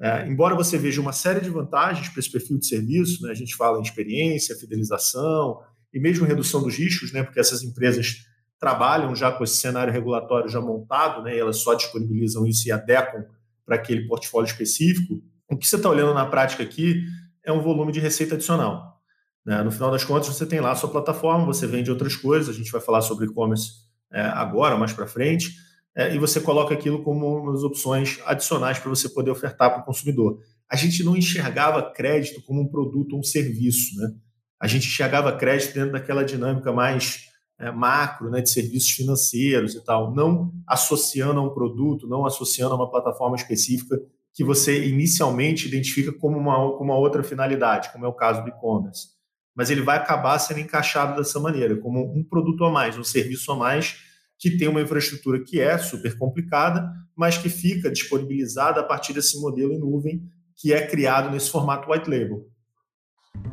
é, 0.00 0.26
embora 0.26 0.56
você 0.56 0.76
veja 0.76 1.00
uma 1.00 1.12
série 1.12 1.40
de 1.40 1.48
vantagens 1.48 2.08
para 2.08 2.18
esse 2.18 2.32
perfil 2.32 2.58
de 2.58 2.66
serviço, 2.66 3.22
né, 3.22 3.30
a 3.30 3.34
gente 3.34 3.54
fala 3.54 3.78
em 3.78 3.82
experiência, 3.82 4.56
fidelização 4.56 5.60
e 5.94 6.00
mesmo 6.00 6.26
redução 6.26 6.60
dos 6.60 6.74
riscos, 6.74 7.12
né, 7.12 7.22
porque 7.22 7.38
essas 7.38 7.62
empresas 7.62 8.28
trabalham 8.60 9.16
já 9.16 9.32
com 9.32 9.42
esse 9.42 9.56
cenário 9.56 9.92
regulatório 9.92 10.48
já 10.48 10.60
montado, 10.60 11.22
né, 11.22 11.34
e 11.34 11.38
elas 11.38 11.56
só 11.56 11.72
disponibilizam 11.74 12.46
isso 12.46 12.68
e 12.68 12.72
adequam 12.72 13.24
para 13.64 13.76
aquele 13.76 14.06
portfólio 14.06 14.46
específico. 14.46 15.22
O 15.50 15.56
que 15.56 15.66
você 15.66 15.76
está 15.76 15.88
olhando 15.88 16.12
na 16.12 16.26
prática 16.26 16.62
aqui 16.62 17.02
é 17.42 17.50
um 17.50 17.62
volume 17.62 17.90
de 17.90 17.98
receita 17.98 18.34
adicional. 18.34 19.00
Né? 19.44 19.62
No 19.62 19.70
final 19.70 19.90
das 19.90 20.04
contas, 20.04 20.28
você 20.28 20.44
tem 20.44 20.60
lá 20.60 20.72
a 20.72 20.76
sua 20.76 20.90
plataforma, 20.90 21.46
você 21.46 21.66
vende 21.66 21.90
outras 21.90 22.14
coisas, 22.14 22.54
a 22.54 22.56
gente 22.56 22.70
vai 22.70 22.80
falar 22.80 23.00
sobre 23.00 23.26
e-commerce 23.26 23.70
é, 24.12 24.20
agora, 24.20 24.76
mais 24.76 24.92
para 24.92 25.06
frente, 25.06 25.54
é, 25.96 26.14
e 26.14 26.18
você 26.18 26.40
coloca 26.40 26.74
aquilo 26.74 27.02
como 27.02 27.26
umas 27.26 27.64
opções 27.64 28.20
adicionais 28.26 28.78
para 28.78 28.90
você 28.90 29.08
poder 29.08 29.30
ofertar 29.30 29.70
para 29.70 29.80
o 29.82 29.84
consumidor. 29.84 30.38
A 30.70 30.76
gente 30.76 31.02
não 31.02 31.16
enxergava 31.16 31.90
crédito 31.90 32.42
como 32.42 32.60
um 32.60 32.68
produto 32.68 33.14
ou 33.14 33.20
um 33.20 33.24
serviço, 33.24 33.96
né? 33.96 34.12
A 34.60 34.66
gente 34.66 34.86
enxergava 34.86 35.32
crédito 35.32 35.74
dentro 35.74 35.92
daquela 35.92 36.22
dinâmica 36.22 36.70
mais 36.70 37.29
é, 37.60 37.70
macro, 37.70 38.30
né, 38.30 38.40
de 38.40 38.50
serviços 38.50 38.90
financeiros 38.90 39.74
e 39.74 39.84
tal, 39.84 40.14
não 40.14 40.52
associando 40.66 41.38
a 41.38 41.42
um 41.42 41.50
produto, 41.50 42.08
não 42.08 42.24
associando 42.24 42.72
a 42.72 42.76
uma 42.76 42.90
plataforma 42.90 43.36
específica 43.36 44.00
que 44.32 44.42
você 44.42 44.88
inicialmente 44.88 45.68
identifica 45.68 46.10
como 46.12 46.38
uma, 46.38 46.56
como 46.76 46.92
uma 46.92 46.98
outra 46.98 47.22
finalidade, 47.22 47.92
como 47.92 48.06
é 48.06 48.08
o 48.08 48.14
caso 48.14 48.42
do 48.42 48.48
e-commerce. 48.48 49.08
Mas 49.54 49.68
ele 49.68 49.82
vai 49.82 49.98
acabar 49.98 50.38
sendo 50.38 50.60
encaixado 50.60 51.16
dessa 51.16 51.38
maneira, 51.38 51.76
como 51.76 52.00
um 52.16 52.24
produto 52.24 52.64
a 52.64 52.70
mais, 52.70 52.96
um 52.96 53.04
serviço 53.04 53.52
a 53.52 53.56
mais 53.56 53.98
que 54.38 54.56
tem 54.56 54.68
uma 54.68 54.80
infraestrutura 54.80 55.44
que 55.44 55.60
é 55.60 55.76
super 55.76 56.16
complicada, 56.16 56.90
mas 57.14 57.36
que 57.36 57.50
fica 57.50 57.90
disponibilizada 57.90 58.80
a 58.80 58.84
partir 58.84 59.12
desse 59.12 59.38
modelo 59.38 59.74
em 59.74 59.78
nuvem 59.78 60.22
que 60.56 60.72
é 60.72 60.86
criado 60.86 61.30
nesse 61.30 61.50
formato 61.50 61.90
white 61.90 62.08
label. 62.08 62.48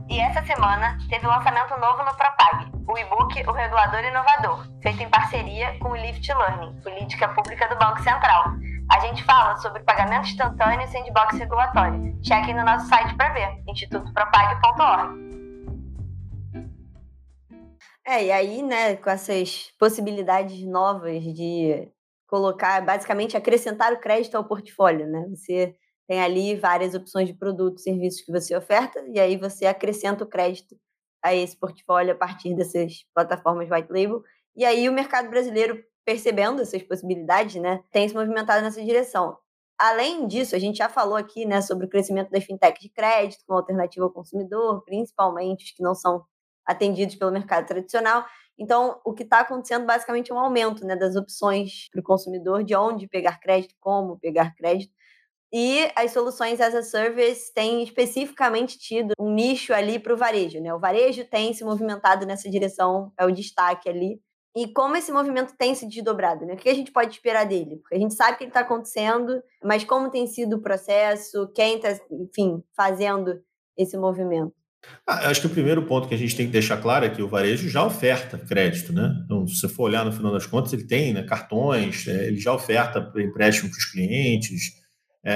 E 0.10 0.20
essa 0.22 0.42
semana 0.46 0.98
teve 1.10 1.28
um 1.28 1.30
lançamento 1.30 1.78
novo 1.80 2.04
no 2.04 2.16
Propag, 2.16 2.72
o 2.88 2.98
e-book 2.98 3.44
O 3.46 3.52
Regulador 3.52 4.04
Inovador, 4.06 4.66
feito 4.82 5.04
em 5.04 5.10
parceria 5.10 5.78
com 5.80 5.90
o 5.90 5.96
Lift 5.98 6.28
Learning, 6.34 6.80
política 6.82 7.28
pública 7.28 7.68
do 7.68 7.78
Banco 7.78 8.02
Central. 8.02 8.54
A 8.90 9.00
gente 9.02 9.22
fala 9.26 9.58
sobre 9.58 9.84
pagamento 9.84 10.30
instantâneo 10.30 10.82
e 10.82 10.88
sandbox 10.88 11.38
regulatório. 11.38 12.18
Cheque 12.24 12.54
no 12.54 12.64
nosso 12.64 12.88
site 12.88 13.14
para 13.18 13.34
ver, 13.34 13.62
institutopropag.org. 13.68 15.28
É, 18.06 18.24
e 18.24 18.32
aí, 18.32 18.64
né, 18.64 18.96
com 18.96 19.10
essas 19.10 19.74
possibilidades 19.78 20.66
novas 20.66 21.22
de 21.22 21.92
colocar, 22.28 22.82
basicamente, 22.82 23.36
acrescentar 23.36 23.92
o 23.92 24.00
crédito 24.00 24.36
ao 24.36 24.46
portfólio, 24.46 25.06
né? 25.06 25.26
Você 25.36 25.76
tem 26.08 26.22
ali 26.22 26.56
várias 26.56 26.94
opções 26.94 27.28
de 27.28 27.34
produtos, 27.34 27.84
serviços 27.84 28.22
que 28.22 28.32
você 28.32 28.56
oferta, 28.56 29.04
e 29.14 29.20
aí 29.20 29.38
você 29.38 29.66
acrescenta 29.66 30.24
o 30.24 30.28
crédito 30.28 30.78
a 31.22 31.36
esse 31.36 31.58
portfólio 31.58 32.14
a 32.14 32.16
partir 32.16 32.56
dessas 32.56 33.04
plataformas 33.14 33.70
white 33.70 33.92
label. 33.92 34.24
E 34.56 34.64
aí 34.64 34.88
o 34.88 34.94
mercado 34.94 35.30
brasileiro, 35.30 35.84
percebendo 36.06 36.62
essas 36.62 36.82
possibilidades, 36.84 37.56
né, 37.62 37.84
tem 37.92 38.08
se 38.08 38.16
movimentado 38.16 38.62
nessa 38.64 38.82
direção. 38.84 39.38
Além 39.78 40.28
disso, 40.28 40.56
a 40.56 40.60
gente 40.60 40.78
já 40.78 40.90
falou 40.90 41.16
aqui 41.16 41.46
né, 41.46 41.62
sobre 41.62 41.86
o 41.86 41.90
crescimento 41.90 42.32
das 42.32 42.44
fintechs 42.44 42.82
de 42.82 42.90
crédito 42.90 43.44
como 43.46 43.60
alternativa 43.60 44.06
ao 44.06 44.12
consumidor, 44.12 44.84
principalmente 44.84 45.66
os 45.66 45.72
que 45.72 45.84
não 45.84 45.94
são 45.94 46.26
atendidos 46.66 47.16
pelo 47.16 47.32
mercado 47.32 47.68
tradicional. 47.68 48.26
Então, 48.58 49.00
o 49.06 49.14
que 49.14 49.22
está 49.22 49.42
acontecendo 49.42 49.86
basicamente 49.86 50.32
é 50.32 50.36
um 50.36 50.40
aumento 50.40 50.84
né, 50.84 50.96
das 50.96 51.16
opções 51.16 51.88
para 51.92 52.00
o 52.00 52.04
consumidor 52.04 52.64
de 52.64 52.76
onde 52.76 53.08
pegar 53.08 53.40
crédito, 53.40 53.76
como 53.80 54.18
pegar 54.18 54.56
crédito. 54.56 54.92
E 55.54 55.90
as 55.96 56.12
soluções 56.12 56.60
as 56.60 56.76
a 56.76 56.84
service 56.84 57.54
têm 57.54 57.82
especificamente 57.84 58.78
tido 58.78 59.14
um 59.20 59.34
nicho 59.34 59.74
ali 59.74 59.98
para 59.98 60.14
o 60.14 60.18
varejo. 60.18 60.60
Né? 60.60 60.74
O 60.74 60.80
varejo 60.80 61.24
tem 61.26 61.54
se 61.54 61.64
movimentado 61.64 62.26
nessa 62.26 62.50
direção, 62.50 63.12
é 63.18 63.26
o 63.26 63.32
destaque 63.32 63.88
ali. 63.88 64.20
E 64.56 64.68
como 64.74 64.96
esse 64.96 65.12
movimento 65.12 65.54
tem 65.58 65.76
se 65.76 65.88
desdobrado? 65.88 66.46
Né? 66.46 66.56
O 66.56 66.58
que 66.58 66.68
a 66.68 66.74
gente 66.74 66.92
pode 66.92 67.14
esperar 67.14 67.46
dele? 67.46 67.78
Porque 67.78 67.96
a 67.96 68.00
gente 68.00 68.16
sabe 68.16 68.38
que 68.38 68.44
ele 68.44 68.50
está 68.50 68.62
acontecendo, 68.62 69.42
mas 69.64 69.84
como 69.84 70.10
tem 70.10 70.26
sido 70.26 70.56
o 70.56 70.62
processo, 70.62 71.48
quem 71.54 71.76
está, 71.76 71.92
enfim, 72.12 72.64
fazendo 72.76 73.40
esse 73.78 73.96
movimento? 73.96 74.54
Ah, 75.06 75.30
acho 75.30 75.42
que 75.42 75.48
o 75.48 75.52
primeiro 75.52 75.86
ponto 75.86 76.08
que 76.08 76.16
a 76.16 76.18
gente 76.18 76.36
tem 76.36 76.46
que 76.46 76.52
deixar 76.52 76.78
claro 76.78 77.06
é 77.06 77.10
que 77.10 77.22
o 77.22 77.28
varejo 77.28 77.70
já 77.70 77.86
oferta 77.86 78.38
crédito, 78.38 78.92
né? 78.94 79.14
Então, 79.26 79.46
se 79.48 79.60
você 79.60 79.70
for 79.70 79.84
olhar 79.84 80.04
no 80.04 80.12
final 80.12 80.32
das 80.32 80.46
contas, 80.46 80.74
ele 80.74 80.88
tem 80.88 81.14
né, 81.14 81.24
cartões, 81.24 82.08
é, 82.08 82.28
ele 82.28 82.40
já 82.40 82.54
oferta 82.54 83.12
empréstimo 83.18 83.70
para 83.70 83.78
os 83.78 83.86
clientes, 83.86 84.74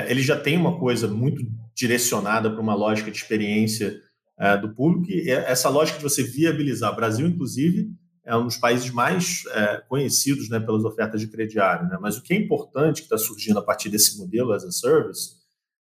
ele 0.10 0.22
já 0.22 0.38
tem 0.38 0.58
uma 0.58 0.80
coisa 0.80 1.08
muito 1.08 1.44
direcionada 1.76 2.50
para 2.50 2.62
uma 2.62 2.76
lógica 2.76 3.12
de 3.12 3.18
experiência 3.18 4.00
é, 4.40 4.58
do 4.58 4.74
público, 4.74 5.12
e 5.12 5.30
essa 5.30 5.70
lógica 5.70 5.98
de 5.98 6.04
você 6.04 6.24
viabilizar, 6.24 6.92
o 6.92 6.96
Brasil, 6.96 7.28
inclusive, 7.28 7.92
é 8.26 8.36
um 8.36 8.46
dos 8.46 8.58
países 8.58 8.90
mais 8.90 9.44
é, 9.52 9.84
conhecidos 9.88 10.50
né, 10.50 10.60
pelas 10.60 10.84
ofertas 10.84 11.20
de 11.22 11.28
crediário. 11.28 11.88
Né? 11.88 11.98
Mas 12.00 12.18
o 12.18 12.24
que 12.24 12.34
é 12.34 12.38
importante 12.38 12.98
que 12.98 13.04
está 13.04 13.18
surgindo 13.18 13.60
a 13.60 13.62
partir 13.62 13.90
desse 13.90 14.18
modelo 14.18 14.54
as 14.54 14.64
a 14.64 14.72
service 14.72 15.42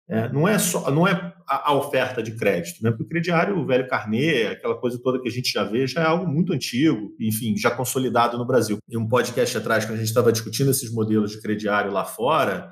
é, 0.08 0.30
não 0.30 0.48
é 0.48 0.58
só 0.58 0.90
não 0.90 1.06
é 1.06 1.12
a, 1.46 1.70
a, 1.70 1.74
oferta 1.74 2.22
de 2.22 2.32
crédito, 2.32 2.82
né? 2.82 2.90
porque 2.90 3.04
o 3.04 3.08
crediário, 3.08 3.56
o 3.56 3.66
velho 3.66 3.88
carnê, 3.88 4.48
aquela 4.48 4.74
coisa 4.74 4.98
toda 5.00 5.20
que 5.20 5.28
a 5.28 5.32
gente 5.32 5.50
já 5.52 5.62
vê, 5.62 5.86
já 5.86 6.02
é 6.02 6.06
algo 6.06 6.26
muito 6.26 6.52
antigo, 6.52 7.14
enfim, 7.20 7.56
já 7.56 7.70
consolidado 7.70 8.36
no 8.36 8.46
Brasil. 8.46 8.78
Em 8.90 8.96
um 8.96 9.08
podcast 9.08 9.56
atrás, 9.56 9.84
quando 9.84 9.94
a 9.94 9.98
gente 9.98 10.08
estava 10.08 10.32
discutindo 10.32 10.70
esses 10.70 10.92
modelos 10.92 11.30
de 11.30 11.40
crediário 11.40 11.92
lá 11.92 12.04
fora, 12.04 12.70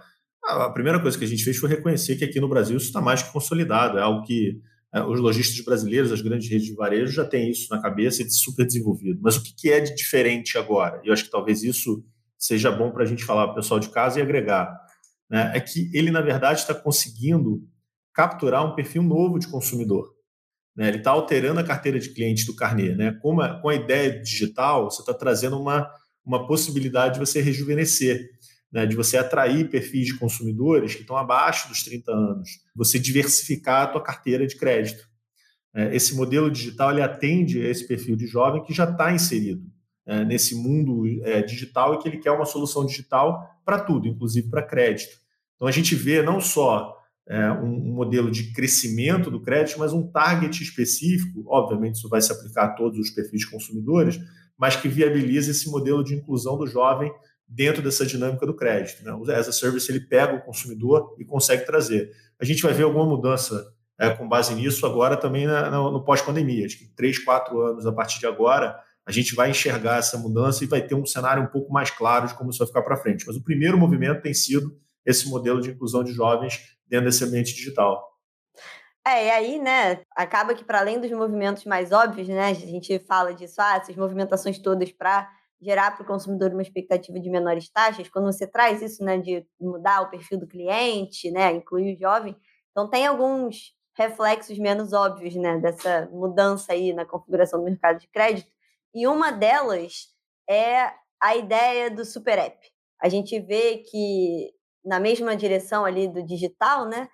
a 0.51 0.71
primeira 0.71 1.01
coisa 1.01 1.19
que 1.19 1.25
a 1.25 1.29
gente 1.29 1.45
fez 1.45 1.57
foi 1.57 1.69
reconhecer 1.69 2.17
que 2.17 2.25
aqui 2.25 2.41
no 2.41 2.49
Brasil 2.49 2.77
isso 2.77 2.87
está 2.87 3.01
mais 3.01 3.23
que 3.23 3.33
consolidado, 3.33 3.99
é 3.99 4.03
algo 4.03 4.23
que 4.25 4.61
é, 4.93 5.03
os 5.03 5.21
lojistas 5.21 5.65
brasileiros, 5.65 6.11
as 6.11 6.21
grandes 6.21 6.49
redes 6.49 6.67
de 6.67 6.75
varejo 6.75 7.13
já 7.13 7.25
têm 7.25 7.51
isso 7.51 7.73
na 7.73 7.81
cabeça 7.81 8.23
e 8.23 8.25
de 8.25 8.35
super 8.35 8.67
desenvolvido. 8.67 9.21
Mas 9.23 9.37
o 9.37 9.43
que 9.43 9.71
é 9.71 9.81
de 9.81 9.95
diferente 9.95 10.59
agora? 10.59 11.01
Eu 11.05 11.13
acho 11.13 11.25
que 11.25 11.31
talvez 11.31 11.63
isso 11.63 12.05
seja 12.37 12.71
bom 12.71 12.91
para 12.91 13.05
a 13.05 13.07
gente 13.07 13.25
falar 13.25 13.45
para 13.45 13.53
o 13.53 13.57
pessoal 13.57 13.79
de 13.79 13.89
casa 13.91 14.19
e 14.19 14.23
agregar. 14.23 14.77
Né? 15.31 15.53
É 15.55 15.61
que 15.61 15.91
ele, 15.95 16.11
na 16.11 16.21
verdade, 16.21 16.61
está 16.61 16.75
conseguindo 16.75 17.63
capturar 18.13 18.67
um 18.67 18.75
perfil 18.75 19.03
novo 19.03 19.39
de 19.39 19.47
consumidor. 19.47 20.13
Né? 20.75 20.89
Ele 20.89 20.99
está 20.99 21.13
alterando 21.13 21.61
a 21.61 21.65
carteira 21.65 22.01
de 22.01 22.13
cliente 22.13 22.45
do 22.45 22.57
carnê. 22.57 22.95
Né? 22.95 23.13
Com, 23.23 23.41
a, 23.41 23.61
com 23.61 23.69
a 23.69 23.75
ideia 23.75 24.21
digital, 24.21 24.91
você 24.91 25.03
está 25.03 25.15
trazendo 25.15 25.61
uma, 25.61 25.89
uma 26.25 26.49
possibilidade 26.49 27.15
de 27.15 27.21
você 27.21 27.41
rejuvenescer 27.41 28.29
né, 28.73 28.87
de 28.87 28.95
você 28.95 29.17
atrair 29.17 29.69
perfis 29.69 30.07
de 30.07 30.19
consumidores 30.19 30.95
que 30.95 31.01
estão 31.03 31.17
abaixo 31.17 31.69
dos 31.69 31.83
30 31.83 32.13
anos, 32.13 32.51
você 32.75 32.99
diversificar 32.99 33.83
a 33.83 33.87
tua 33.89 34.03
carteira 34.03 34.47
de 34.47 34.57
crédito. 34.57 35.09
É, 35.75 35.95
esse 35.95 36.15
modelo 36.15 36.51
digital 36.51 36.91
ele 36.91 37.03
atende 37.03 37.61
a 37.61 37.69
esse 37.69 37.87
perfil 37.87 38.17
de 38.17 38.27
jovem 38.27 38.63
que 38.63 38.73
já 38.73 38.85
está 38.85 39.13
inserido 39.13 39.63
é, 40.07 40.25
nesse 40.25 40.55
mundo 40.55 41.05
é, 41.25 41.43
digital 41.43 41.95
e 41.95 41.99
que 41.99 42.09
ele 42.09 42.19
quer 42.19 42.33
uma 42.33 42.45
solução 42.45 42.85
digital 42.85 43.49
para 43.65 43.79
tudo, 43.79 44.09
inclusive 44.09 44.49
para 44.49 44.63
crédito. 44.63 45.17
Então 45.57 45.69
a 45.69 45.71
gente 45.71 45.95
vê 45.95 46.23
não 46.23 46.41
só 46.41 46.97
é, 47.29 47.51
um, 47.53 47.91
um, 47.91 47.95
modelo 47.95 48.31
de 48.31 48.53
crescimento 48.53 49.31
do 49.31 49.41
crédito, 49.41 49.79
mas 49.79 49.93
um 49.93 50.11
target 50.11 50.63
específico, 50.63 51.45
obviamente 51.47 51.97
isso 51.97 52.09
vai 52.09 52.21
se 52.21 52.33
aplicar 52.33 52.65
a 52.65 52.71
todos 52.71 52.99
os 52.99 53.11
perfis 53.11 53.41
de 53.41 53.51
consumidores, 53.51 54.19
mas 54.59 54.75
que 54.75 54.89
viabiliza 54.89 55.53
esse 55.53 55.71
modelo 55.71 56.03
de 56.03 56.15
inclusão 56.15 56.59
do 56.59 56.67
jovem 56.67 57.13
dentro 57.51 57.83
dessa 57.83 58.07
dinâmica 58.07 58.47
do 58.47 58.55
crédito. 58.55 59.03
Né? 59.03 59.13
O 59.13 59.29
as 59.31 59.49
a 59.49 59.53
service 59.53 59.91
ele 59.91 60.01
pega 60.01 60.35
o 60.35 60.41
consumidor 60.41 61.17
e 61.19 61.25
consegue 61.25 61.67
trazer. 61.67 62.13
A 62.41 62.45
gente 62.45 62.63
vai 62.63 62.73
ver 62.73 62.85
alguma 62.85 63.05
mudança 63.05 63.75
é, 63.99 64.11
com 64.11 64.29
base 64.29 64.55
nisso 64.55 64.87
agora 64.87 65.17
também 65.17 65.47
na, 65.47 65.69
no, 65.71 66.05
pós-pandemia. 66.05 66.65
Acho 66.65 66.79
que 66.79 66.87
três, 66.95 67.19
quatro 67.19 67.61
anos 67.61 67.85
a 67.87 67.93
partir 67.93 68.21
de 68.21 68.27
agora 68.27 68.79
a 69.05 69.11
gente 69.11 69.35
vai 69.35 69.51
enxergar 69.51 69.99
essa 69.99 70.17
mudança 70.17 70.63
e 70.63 70.69
vai 70.69 70.81
ter 70.81 70.95
um 70.95 71.05
cenário 71.05 71.43
um 71.43 71.49
pouco 71.49 71.73
mais 71.73 71.91
claro 71.91 72.29
de 72.29 72.35
como 72.35 72.51
isso 72.51 72.61
vai 72.61 72.69
ficar 72.69 72.83
para 72.83 72.97
frente. 72.97 73.27
Mas 73.27 73.35
o 73.35 73.43
primeiro 73.43 73.77
movimento 73.77 74.23
tem 74.23 74.33
sido 74.33 74.79
esse 75.05 75.29
modelo 75.29 75.61
de 75.61 75.71
inclusão 75.71 76.05
de 76.05 76.13
jovens 76.13 76.61
dentro 76.87 77.07
desse 77.07 77.25
ambiente 77.25 77.53
digital. 77.53 78.09
É, 79.05 79.27
e 79.27 79.31
aí, 79.31 79.59
né, 79.59 80.03
acaba 80.15 80.55
que 80.55 80.63
para 80.63 80.79
além 80.79 81.01
dos 81.01 81.11
movimentos 81.11 81.65
mais 81.65 81.91
óbvios, 81.91 82.29
né, 82.29 82.51
a 82.51 82.55
gente 82.55 82.99
fala 83.01 83.35
disso, 83.35 83.57
ah, 83.59 83.77
essas 83.77 83.97
movimentações 83.97 84.59
todas 84.59 84.93
para 84.93 85.29
gerar 85.61 85.93
para 85.93 86.05
o 86.05 86.07
consumidor 86.07 86.53
uma 86.53 86.63
expectativa 86.63 87.21
de 87.21 87.31
menores 87.31 87.69
taxas, 87.71 88.09
quando 88.09 88.33
você 88.33 88.47
traz 88.47 88.81
isso, 88.81 89.05
né, 89.05 89.19
de 89.19 89.47
mudar 89.61 90.03
o 90.03 90.11
perfil 90.11 90.39
do 90.39 90.47
cliente, 90.47 91.31
né, 91.31 91.53
incluir 91.53 91.95
o 91.95 91.99
jovem, 91.99 92.35
então 92.71 92.89
tem 92.89 93.07
alguns 93.07 93.75
reflexos 93.97 94.59
menos 94.59 94.93
óbvios, 94.93 95.35
né, 95.35 95.59
dessa 95.59 96.09
mudança 96.13 96.73
aí 96.73 96.93
na 96.93 97.05
configuração 97.05 97.61
do 97.61 97.67
mercado 97.67 97.99
de 97.99 98.09
crédito, 98.09 98.51
e 98.95 99.07
uma 99.07 99.31
delas 99.31 100.09
é 100.49 100.93
a 101.23 101.37
ideia 101.37 101.91
do 101.91 102.05
super 102.05 102.39
app. 102.39 102.59
A 103.01 103.09
gente 103.09 103.39
vê 103.39 103.79
que 103.79 104.53
na 104.85 104.99
mesma 104.99 105.37
direção 105.37 105.85
ali 105.85 106.09
do 106.09 106.23
digital, 106.23 106.87
né, 106.87 107.09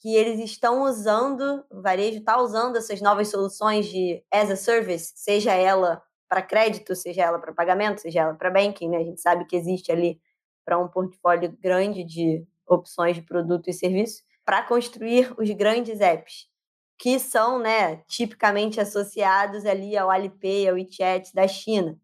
que 0.00 0.16
eles 0.16 0.40
estão 0.40 0.82
usando, 0.82 1.64
o 1.70 1.80
varejo 1.80 2.18
está 2.18 2.40
usando 2.40 2.76
essas 2.76 3.00
novas 3.00 3.28
soluções 3.28 3.86
de 3.86 4.20
as 4.32 4.50
a 4.50 4.56
service, 4.56 5.12
seja 5.14 5.54
ela 5.54 6.02
para 6.32 6.40
crédito, 6.40 6.96
seja 6.96 7.24
ela 7.24 7.38
para 7.38 7.52
pagamento, 7.52 8.00
seja 8.00 8.20
ela 8.20 8.32
para 8.32 8.50
banking, 8.50 8.88
né? 8.88 8.96
A 8.96 9.04
gente 9.04 9.20
sabe 9.20 9.44
que 9.44 9.54
existe 9.54 9.92
ali 9.92 10.18
para 10.64 10.78
um 10.78 10.88
portfólio 10.88 11.54
grande 11.60 12.02
de 12.02 12.42
opções 12.66 13.16
de 13.16 13.20
produto 13.20 13.68
e 13.68 13.72
serviço 13.74 14.22
para 14.42 14.62
construir 14.62 15.34
os 15.36 15.50
grandes 15.50 16.00
apps 16.00 16.50
que 16.98 17.18
são, 17.18 17.58
né, 17.58 17.96
tipicamente 18.08 18.80
associados 18.80 19.66
ali 19.66 19.94
ao 19.94 20.08
Alipay, 20.08 20.68
ao 20.68 20.76
WeChat 20.76 21.34
da 21.34 21.46
China. 21.46 21.98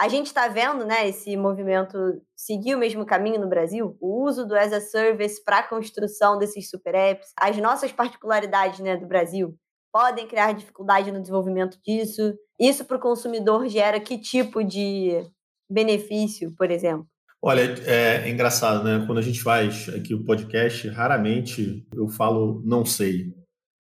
A 0.00 0.08
gente 0.08 0.28
está 0.28 0.48
vendo, 0.48 0.86
né, 0.86 1.06
esse 1.06 1.36
movimento 1.36 1.98
seguir 2.34 2.76
o 2.76 2.78
mesmo 2.78 3.04
caminho 3.04 3.38
no 3.38 3.48
Brasil, 3.48 3.98
o 4.00 4.24
uso 4.24 4.46
do 4.46 4.56
as 4.56 4.72
a 4.72 4.80
service 4.80 5.44
para 5.44 5.58
a 5.58 5.62
construção 5.62 6.38
desses 6.38 6.70
super 6.70 6.94
apps, 6.94 7.34
as 7.38 7.58
nossas 7.58 7.92
particularidades, 7.92 8.80
né, 8.80 8.96
do 8.96 9.06
Brasil 9.06 9.54
podem 9.94 10.26
criar 10.26 10.50
dificuldade 10.50 11.12
no 11.12 11.20
desenvolvimento 11.20 11.78
disso. 11.86 12.34
Isso 12.58 12.84
para 12.84 12.96
o 12.96 13.00
consumidor 13.00 13.68
gera 13.68 14.00
que 14.00 14.18
tipo 14.18 14.64
de 14.64 15.24
benefício, 15.70 16.52
por 16.58 16.68
exemplo? 16.68 17.06
Olha, 17.40 17.60
é, 17.86 18.26
é, 18.26 18.28
engraçado, 18.28 18.82
né? 18.82 19.04
Quando 19.06 19.18
a 19.18 19.22
gente 19.22 19.40
faz 19.40 19.88
aqui 19.90 20.12
o 20.12 20.24
podcast, 20.24 20.88
raramente 20.88 21.86
eu 21.94 22.08
falo 22.08 22.60
não 22.66 22.84
sei. 22.84 23.32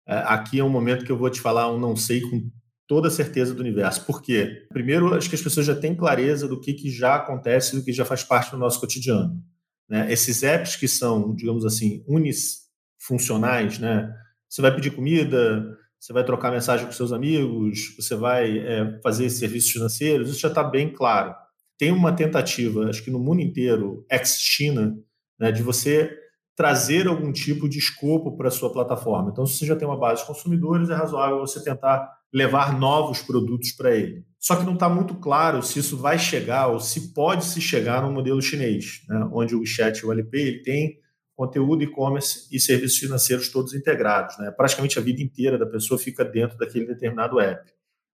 É, 0.08 0.16
aqui 0.26 0.58
é 0.58 0.64
um 0.64 0.68
momento 0.68 1.04
que 1.04 1.12
eu 1.12 1.16
vou 1.16 1.30
te 1.30 1.40
falar 1.40 1.72
um 1.72 1.78
não 1.78 1.94
sei 1.94 2.20
com 2.22 2.50
toda 2.88 3.06
a 3.06 3.10
certeza 3.10 3.54
do 3.54 3.60
universo. 3.60 4.04
Por 4.04 4.20
quê? 4.20 4.66
Primeiro, 4.70 5.14
acho 5.14 5.28
que 5.28 5.36
as 5.36 5.42
pessoas 5.42 5.64
já 5.64 5.76
têm 5.76 5.94
clareza 5.94 6.48
do 6.48 6.60
que, 6.60 6.74
que 6.74 6.90
já 6.90 7.14
acontece, 7.14 7.76
do 7.76 7.84
que 7.84 7.92
já 7.92 8.04
faz 8.04 8.24
parte 8.24 8.50
do 8.50 8.58
nosso 8.58 8.80
cotidiano. 8.80 9.40
Né? 9.88 10.12
Esses 10.12 10.42
apps 10.42 10.74
que 10.74 10.88
são, 10.88 11.32
digamos 11.36 11.64
assim, 11.64 12.02
unisfuncionais, 12.08 13.78
né? 13.78 14.12
Você 14.48 14.60
vai 14.60 14.74
pedir 14.74 14.90
comida, 14.90 15.78
você 16.00 16.14
vai 16.14 16.24
trocar 16.24 16.50
mensagem 16.50 16.86
com 16.86 16.92
seus 16.92 17.12
amigos, 17.12 17.94
você 17.94 18.16
vai 18.16 18.58
é, 18.58 18.98
fazer 19.02 19.28
serviços 19.28 19.70
financeiros, 19.70 20.30
isso 20.30 20.40
já 20.40 20.48
está 20.48 20.64
bem 20.64 20.90
claro. 20.90 21.34
Tem 21.78 21.92
uma 21.92 22.12
tentativa, 22.12 22.88
acho 22.88 23.04
que 23.04 23.10
no 23.10 23.18
mundo 23.18 23.42
inteiro, 23.42 24.04
ex-China, 24.10 24.96
né, 25.38 25.52
de 25.52 25.62
você 25.62 26.10
trazer 26.56 27.06
algum 27.06 27.32
tipo 27.32 27.68
de 27.68 27.78
escopo 27.78 28.36
para 28.36 28.48
a 28.48 28.50
sua 28.50 28.72
plataforma. 28.72 29.30
Então, 29.30 29.46
se 29.46 29.58
você 29.58 29.66
já 29.66 29.76
tem 29.76 29.86
uma 29.86 29.98
base 29.98 30.22
de 30.22 30.26
consumidores, 30.26 30.90
é 30.90 30.94
razoável 30.94 31.38
você 31.38 31.62
tentar 31.62 32.06
levar 32.32 32.78
novos 32.78 33.22
produtos 33.22 33.72
para 33.72 33.94
ele. 33.94 34.24
Só 34.38 34.56
que 34.56 34.64
não 34.64 34.74
está 34.74 34.88
muito 34.88 35.14
claro 35.14 35.62
se 35.62 35.78
isso 35.78 35.96
vai 35.96 36.18
chegar 36.18 36.68
ou 36.68 36.80
se 36.80 37.12
pode 37.12 37.44
se 37.44 37.60
chegar 37.60 38.02
no 38.02 38.12
modelo 38.12 38.40
chinês, 38.40 39.02
né, 39.08 39.28
onde 39.32 39.54
o 39.54 39.60
WeChat 39.60 39.98
e 39.98 40.06
o 40.06 40.10
Alipay 40.10 40.40
ele 40.40 40.62
tem 40.62 40.99
conteúdo, 41.40 41.82
e-commerce 41.82 42.46
e 42.52 42.60
serviços 42.60 42.98
financeiros 42.98 43.48
todos 43.48 43.72
integrados. 43.72 44.36
Né? 44.36 44.50
Praticamente 44.50 44.98
a 44.98 45.02
vida 45.02 45.22
inteira 45.22 45.56
da 45.56 45.64
pessoa 45.64 45.98
fica 45.98 46.22
dentro 46.22 46.58
daquele 46.58 46.84
determinado 46.84 47.40
app. 47.40 47.72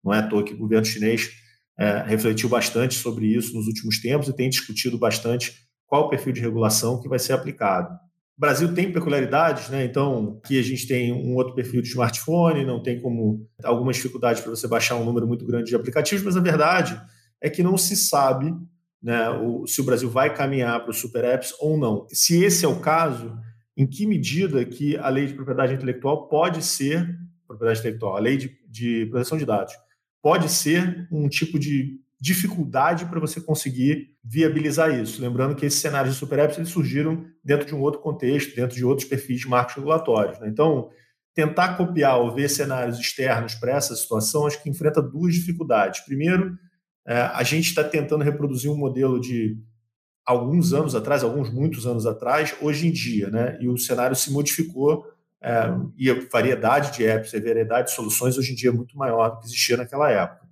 Não 0.04 0.12
é 0.12 0.18
à 0.18 0.26
toa 0.26 0.42
que 0.42 0.52
o 0.52 0.58
governo 0.58 0.84
chinês 0.84 1.30
é, 1.78 2.02
refletiu 2.02 2.48
bastante 2.48 2.96
sobre 2.96 3.26
isso 3.26 3.54
nos 3.54 3.68
últimos 3.68 4.00
tempos 4.00 4.26
e 4.26 4.34
tem 4.34 4.50
discutido 4.50 4.98
bastante 4.98 5.54
qual 5.86 6.06
o 6.06 6.08
perfil 6.08 6.32
de 6.32 6.40
regulação 6.40 7.00
que 7.00 7.08
vai 7.08 7.20
ser 7.20 7.32
aplicado. 7.32 7.94
O 8.36 8.40
Brasil 8.40 8.74
tem 8.74 8.92
peculiaridades, 8.92 9.68
né? 9.68 9.84
então 9.84 10.40
aqui 10.42 10.58
a 10.58 10.62
gente 10.62 10.88
tem 10.88 11.12
um 11.12 11.36
outro 11.36 11.54
perfil 11.54 11.80
de 11.80 11.90
smartphone, 11.90 12.66
não 12.66 12.82
tem 12.82 13.00
como 13.00 13.48
algumas 13.62 13.94
dificuldades 13.94 14.42
para 14.42 14.50
você 14.50 14.66
baixar 14.66 14.96
um 14.96 15.04
número 15.04 15.28
muito 15.28 15.46
grande 15.46 15.68
de 15.68 15.76
aplicativos, 15.76 16.24
mas 16.24 16.36
a 16.36 16.40
verdade 16.40 17.00
é 17.40 17.48
que 17.48 17.62
não 17.62 17.78
se 17.78 17.94
sabe 17.94 18.52
né, 19.02 19.28
o, 19.30 19.66
se 19.66 19.80
o 19.80 19.84
Brasil 19.84 20.08
vai 20.08 20.32
caminhar 20.34 20.80
para 20.80 20.90
os 20.90 21.00
super 21.00 21.24
apps 21.24 21.52
ou 21.58 21.76
não. 21.76 22.06
Se 22.10 22.42
esse 22.44 22.64
é 22.64 22.68
o 22.68 22.80
caso, 22.80 23.36
em 23.76 23.86
que 23.86 24.06
medida 24.06 24.64
que 24.64 24.96
a 24.96 25.08
lei 25.08 25.26
de 25.26 25.34
propriedade 25.34 25.74
intelectual 25.74 26.28
pode 26.28 26.62
ser 26.62 27.18
propriedade 27.46 27.80
intelectual, 27.80 28.16
a 28.16 28.20
lei 28.20 28.36
de, 28.36 28.56
de 28.68 29.06
proteção 29.06 29.36
de 29.36 29.44
dados 29.44 29.74
pode 30.22 30.48
ser 30.48 31.08
um 31.10 31.28
tipo 31.28 31.58
de 31.58 32.00
dificuldade 32.20 33.04
para 33.06 33.18
você 33.18 33.40
conseguir 33.40 34.14
viabilizar 34.22 34.96
isso. 34.96 35.20
Lembrando 35.20 35.56
que 35.56 35.66
esses 35.66 35.80
cenários 35.80 36.14
de 36.14 36.20
super 36.20 36.38
apps 36.38 36.56
eles 36.56 36.70
surgiram 36.70 37.26
dentro 37.44 37.66
de 37.66 37.74
um 37.74 37.80
outro 37.80 38.00
contexto, 38.00 38.54
dentro 38.54 38.76
de 38.76 38.84
outros 38.84 39.08
perfis 39.08 39.40
de 39.40 39.48
marcos 39.48 39.74
regulatórios. 39.74 40.38
Né? 40.38 40.48
Então, 40.48 40.88
tentar 41.34 41.76
copiar 41.76 42.20
ou 42.20 42.32
ver 42.32 42.48
cenários 42.48 43.00
externos 43.00 43.56
para 43.56 43.72
essa 43.72 43.96
situação, 43.96 44.46
acho 44.46 44.62
que 44.62 44.70
enfrenta 44.70 45.02
duas 45.02 45.34
dificuldades. 45.34 46.00
Primeiro, 46.00 46.56
a 47.06 47.42
gente 47.42 47.66
está 47.66 47.82
tentando 47.82 48.22
reproduzir 48.22 48.70
um 48.70 48.76
modelo 48.76 49.20
de 49.20 49.58
alguns 50.24 50.72
anos 50.72 50.94
atrás, 50.94 51.24
alguns 51.24 51.50
muitos 51.50 51.86
anos 51.86 52.06
atrás, 52.06 52.54
hoje 52.60 52.86
em 52.86 52.92
dia, 52.92 53.28
né? 53.28 53.58
E 53.60 53.68
o 53.68 53.76
cenário 53.76 54.14
se 54.14 54.32
modificou 54.32 55.04
é, 55.42 55.64
e 55.98 56.08
a 56.08 56.14
variedade 56.30 56.96
de 56.96 57.04
apps, 57.04 57.34
a 57.34 57.40
variedade 57.40 57.88
de 57.88 57.94
soluções 57.94 58.38
hoje 58.38 58.52
em 58.52 58.54
dia 58.54 58.70
é 58.70 58.72
muito 58.72 58.96
maior 58.96 59.30
do 59.30 59.40
que 59.40 59.46
existia 59.46 59.76
naquela 59.76 60.08
época. 60.10 60.46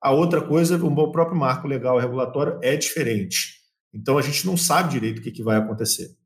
A 0.00 0.12
outra 0.12 0.40
coisa, 0.40 0.76
o 0.76 1.12
próprio 1.12 1.36
marco 1.36 1.66
legal 1.66 1.98
regulatório 1.98 2.58
é 2.62 2.76
diferente. 2.76 3.60
Então 3.92 4.16
a 4.16 4.22
gente 4.22 4.46
não 4.46 4.56
sabe 4.56 4.92
direito 4.92 5.18
o 5.18 5.22
que, 5.22 5.32
que 5.32 5.42
vai 5.42 5.56
acontecer. 5.56 6.16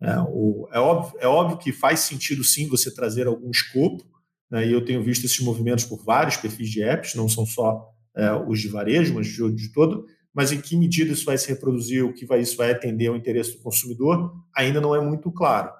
É, 0.00 0.16
o, 0.20 0.68
é, 0.72 0.78
óbvio, 0.78 1.18
é 1.20 1.26
óbvio 1.26 1.58
que 1.58 1.72
faz 1.72 2.00
sentido 2.00 2.44
sim 2.44 2.68
você 2.68 2.94
trazer 2.94 3.26
algum 3.26 3.50
escopo, 3.50 4.04
né, 4.48 4.66
e 4.66 4.72
eu 4.72 4.84
tenho 4.84 5.02
visto 5.02 5.26
esses 5.26 5.40
movimentos 5.40 5.84
por 5.84 6.02
vários 6.04 6.36
perfis 6.36 6.70
de 6.70 6.82
apps, 6.82 7.16
não 7.16 7.28
são 7.28 7.44
só 7.44 7.92
é, 8.18 8.32
os 8.32 8.60
de 8.60 8.68
varejo, 8.68 9.14
mas 9.14 9.28
de, 9.28 9.50
de 9.52 9.72
todo, 9.72 10.04
mas 10.34 10.52
em 10.52 10.60
que 10.60 10.76
medida 10.76 11.12
isso 11.12 11.24
vai 11.24 11.38
se 11.38 11.48
reproduzir, 11.48 12.04
o 12.04 12.12
que 12.12 12.26
vai, 12.26 12.40
isso 12.40 12.56
vai 12.56 12.72
atender 12.72 13.06
ao 13.06 13.16
interesse 13.16 13.56
do 13.56 13.62
consumidor, 13.62 14.32
ainda 14.54 14.80
não 14.80 14.94
é 14.94 15.00
muito 15.00 15.30
claro. 15.30 15.70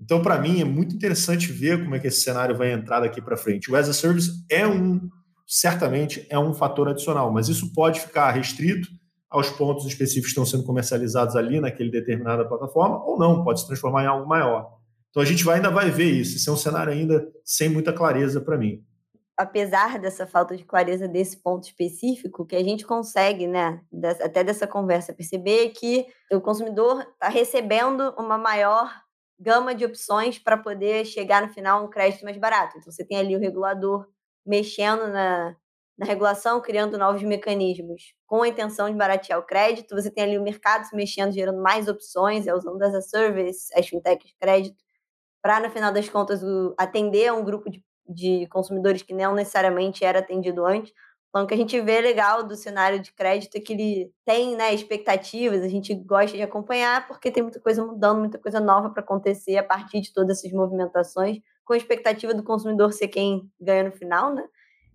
Então, 0.00 0.22
para 0.22 0.40
mim, 0.40 0.60
é 0.60 0.64
muito 0.64 0.94
interessante 0.94 1.50
ver 1.52 1.82
como 1.82 1.94
é 1.94 1.98
que 1.98 2.06
esse 2.06 2.20
cenário 2.20 2.56
vai 2.56 2.72
entrar 2.72 3.00
daqui 3.00 3.20
para 3.20 3.36
frente. 3.36 3.70
O 3.70 3.76
as 3.76 3.88
a 3.88 3.92
service 3.92 4.30
é 4.50 4.66
um, 4.66 5.00
certamente, 5.46 6.26
é 6.30 6.38
um 6.38 6.54
fator 6.54 6.88
adicional, 6.88 7.32
mas 7.32 7.48
isso 7.48 7.72
pode 7.72 8.00
ficar 8.00 8.30
restrito 8.30 8.88
aos 9.30 9.50
pontos 9.50 9.84
específicos 9.84 10.26
que 10.26 10.40
estão 10.40 10.46
sendo 10.46 10.64
comercializados 10.64 11.34
ali 11.34 11.60
naquele 11.60 11.90
determinada 11.90 12.44
plataforma, 12.44 13.04
ou 13.04 13.18
não, 13.18 13.42
pode 13.42 13.60
se 13.60 13.66
transformar 13.66 14.04
em 14.04 14.06
algo 14.06 14.28
maior. 14.28 14.78
Então 15.10 15.22
a 15.22 15.26
gente 15.26 15.44
vai, 15.44 15.56
ainda 15.56 15.70
vai 15.70 15.90
ver 15.90 16.10
isso. 16.10 16.36
Isso 16.36 16.50
é 16.50 16.52
um 16.52 16.56
cenário 16.56 16.92
ainda 16.92 17.26
sem 17.44 17.68
muita 17.68 17.92
clareza 17.92 18.40
para 18.40 18.58
mim. 18.58 18.80
Apesar 19.36 19.98
dessa 19.98 20.26
falta 20.26 20.56
de 20.56 20.64
clareza 20.64 21.08
desse 21.08 21.36
ponto 21.36 21.64
específico, 21.64 22.46
que 22.46 22.54
a 22.54 22.62
gente 22.62 22.86
consegue, 22.86 23.48
né, 23.48 23.80
até 24.22 24.44
dessa 24.44 24.66
conversa, 24.66 25.12
perceber 25.12 25.70
que 25.70 26.06
o 26.32 26.40
consumidor 26.40 27.00
está 27.00 27.28
recebendo 27.28 28.14
uma 28.16 28.38
maior 28.38 28.92
gama 29.38 29.74
de 29.74 29.84
opções 29.84 30.38
para 30.38 30.56
poder 30.56 31.04
chegar 31.04 31.42
no 31.42 31.52
final 31.52 31.84
um 31.84 31.90
crédito 31.90 32.24
mais 32.24 32.36
barato. 32.36 32.78
Então 32.78 32.92
você 32.92 33.04
tem 33.04 33.18
ali 33.18 33.36
o 33.36 33.40
regulador 33.40 34.06
mexendo 34.46 35.08
na, 35.08 35.56
na 35.96 36.06
regulação, 36.06 36.60
criando 36.60 36.98
novos 36.98 37.22
mecanismos 37.22 38.14
com 38.26 38.42
a 38.42 38.48
intenção 38.48 38.90
de 38.90 38.96
baratear 38.96 39.38
o 39.38 39.46
crédito. 39.46 39.94
Você 39.94 40.10
tem 40.10 40.24
ali 40.24 40.38
o 40.38 40.42
mercado 40.42 40.84
se 40.84 40.94
mexendo, 40.94 41.32
gerando 41.32 41.62
mais 41.62 41.88
opções, 41.88 42.46
é 42.46 42.54
usando 42.54 42.82
as 42.82 42.94
a 42.94 43.00
service, 43.00 43.68
as 43.76 43.88
fintechs 43.88 44.28
de 44.28 44.36
crédito, 44.36 44.82
para, 45.42 45.60
no 45.60 45.70
final 45.70 45.92
das 45.92 46.08
contas, 46.08 46.42
o, 46.42 46.74
atender 46.78 47.28
a 47.28 47.34
um 47.34 47.44
grupo 47.44 47.70
de, 47.70 47.82
de 48.08 48.46
consumidores 48.48 49.02
que 49.02 49.14
não 49.14 49.34
necessariamente 49.34 50.04
era 50.04 50.18
atendido 50.18 50.64
antes. 50.64 50.92
Então, 51.28 51.44
o 51.44 51.46
que 51.48 51.54
a 51.54 51.56
gente 51.56 51.80
vê 51.80 52.00
legal 52.00 52.44
do 52.44 52.54
cenário 52.54 53.00
de 53.00 53.12
crédito 53.12 53.56
é 53.56 53.60
que 53.60 53.72
ele 53.72 54.12
tem 54.24 54.54
né, 54.56 54.72
expectativas, 54.72 55.62
a 55.62 55.68
gente 55.68 55.92
gosta 55.92 56.36
de 56.36 56.42
acompanhar, 56.42 57.08
porque 57.08 57.30
tem 57.30 57.42
muita 57.42 57.58
coisa 57.58 57.84
mudando, 57.84 58.20
muita 58.20 58.38
coisa 58.38 58.60
nova 58.60 58.90
para 58.90 59.02
acontecer 59.02 59.56
a 59.56 59.64
partir 59.64 60.00
de 60.00 60.12
todas 60.12 60.38
essas 60.38 60.52
movimentações, 60.52 61.38
com 61.64 61.72
a 61.72 61.76
expectativa 61.76 62.32
do 62.32 62.44
consumidor 62.44 62.92
ser 62.92 63.08
quem 63.08 63.50
ganha 63.60 63.82
no 63.82 63.92
final, 63.92 64.32
né? 64.32 64.44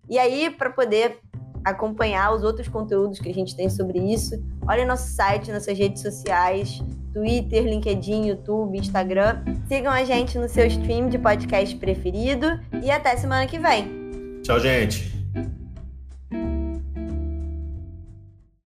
E 0.08 0.18
aí, 0.18 0.48
para 0.48 0.70
poder 0.70 1.20
acompanhar 1.62 2.34
os 2.34 2.42
outros 2.42 2.68
conteúdos 2.68 3.18
que 3.18 3.28
a 3.28 3.34
gente 3.34 3.54
tem 3.54 3.68
sobre 3.68 3.98
isso, 3.98 4.34
olha 4.66 4.86
nosso 4.86 5.10
site, 5.10 5.52
nossas 5.52 5.76
redes 5.76 6.00
sociais, 6.00 6.80
Twitter, 7.12 7.62
LinkedIn, 7.62 8.28
YouTube, 8.28 8.78
Instagram. 8.78 9.42
Sigam 9.68 9.92
a 9.92 10.04
gente 10.04 10.38
no 10.38 10.48
seu 10.48 10.66
stream 10.66 11.08
de 11.08 11.18
podcast 11.18 11.74
preferido 11.76 12.60
e 12.82 12.90
até 12.90 13.16
semana 13.16 13.46
que 13.46 13.58
vem. 13.58 14.40
Tchau, 14.42 14.58
gente. 14.58 15.19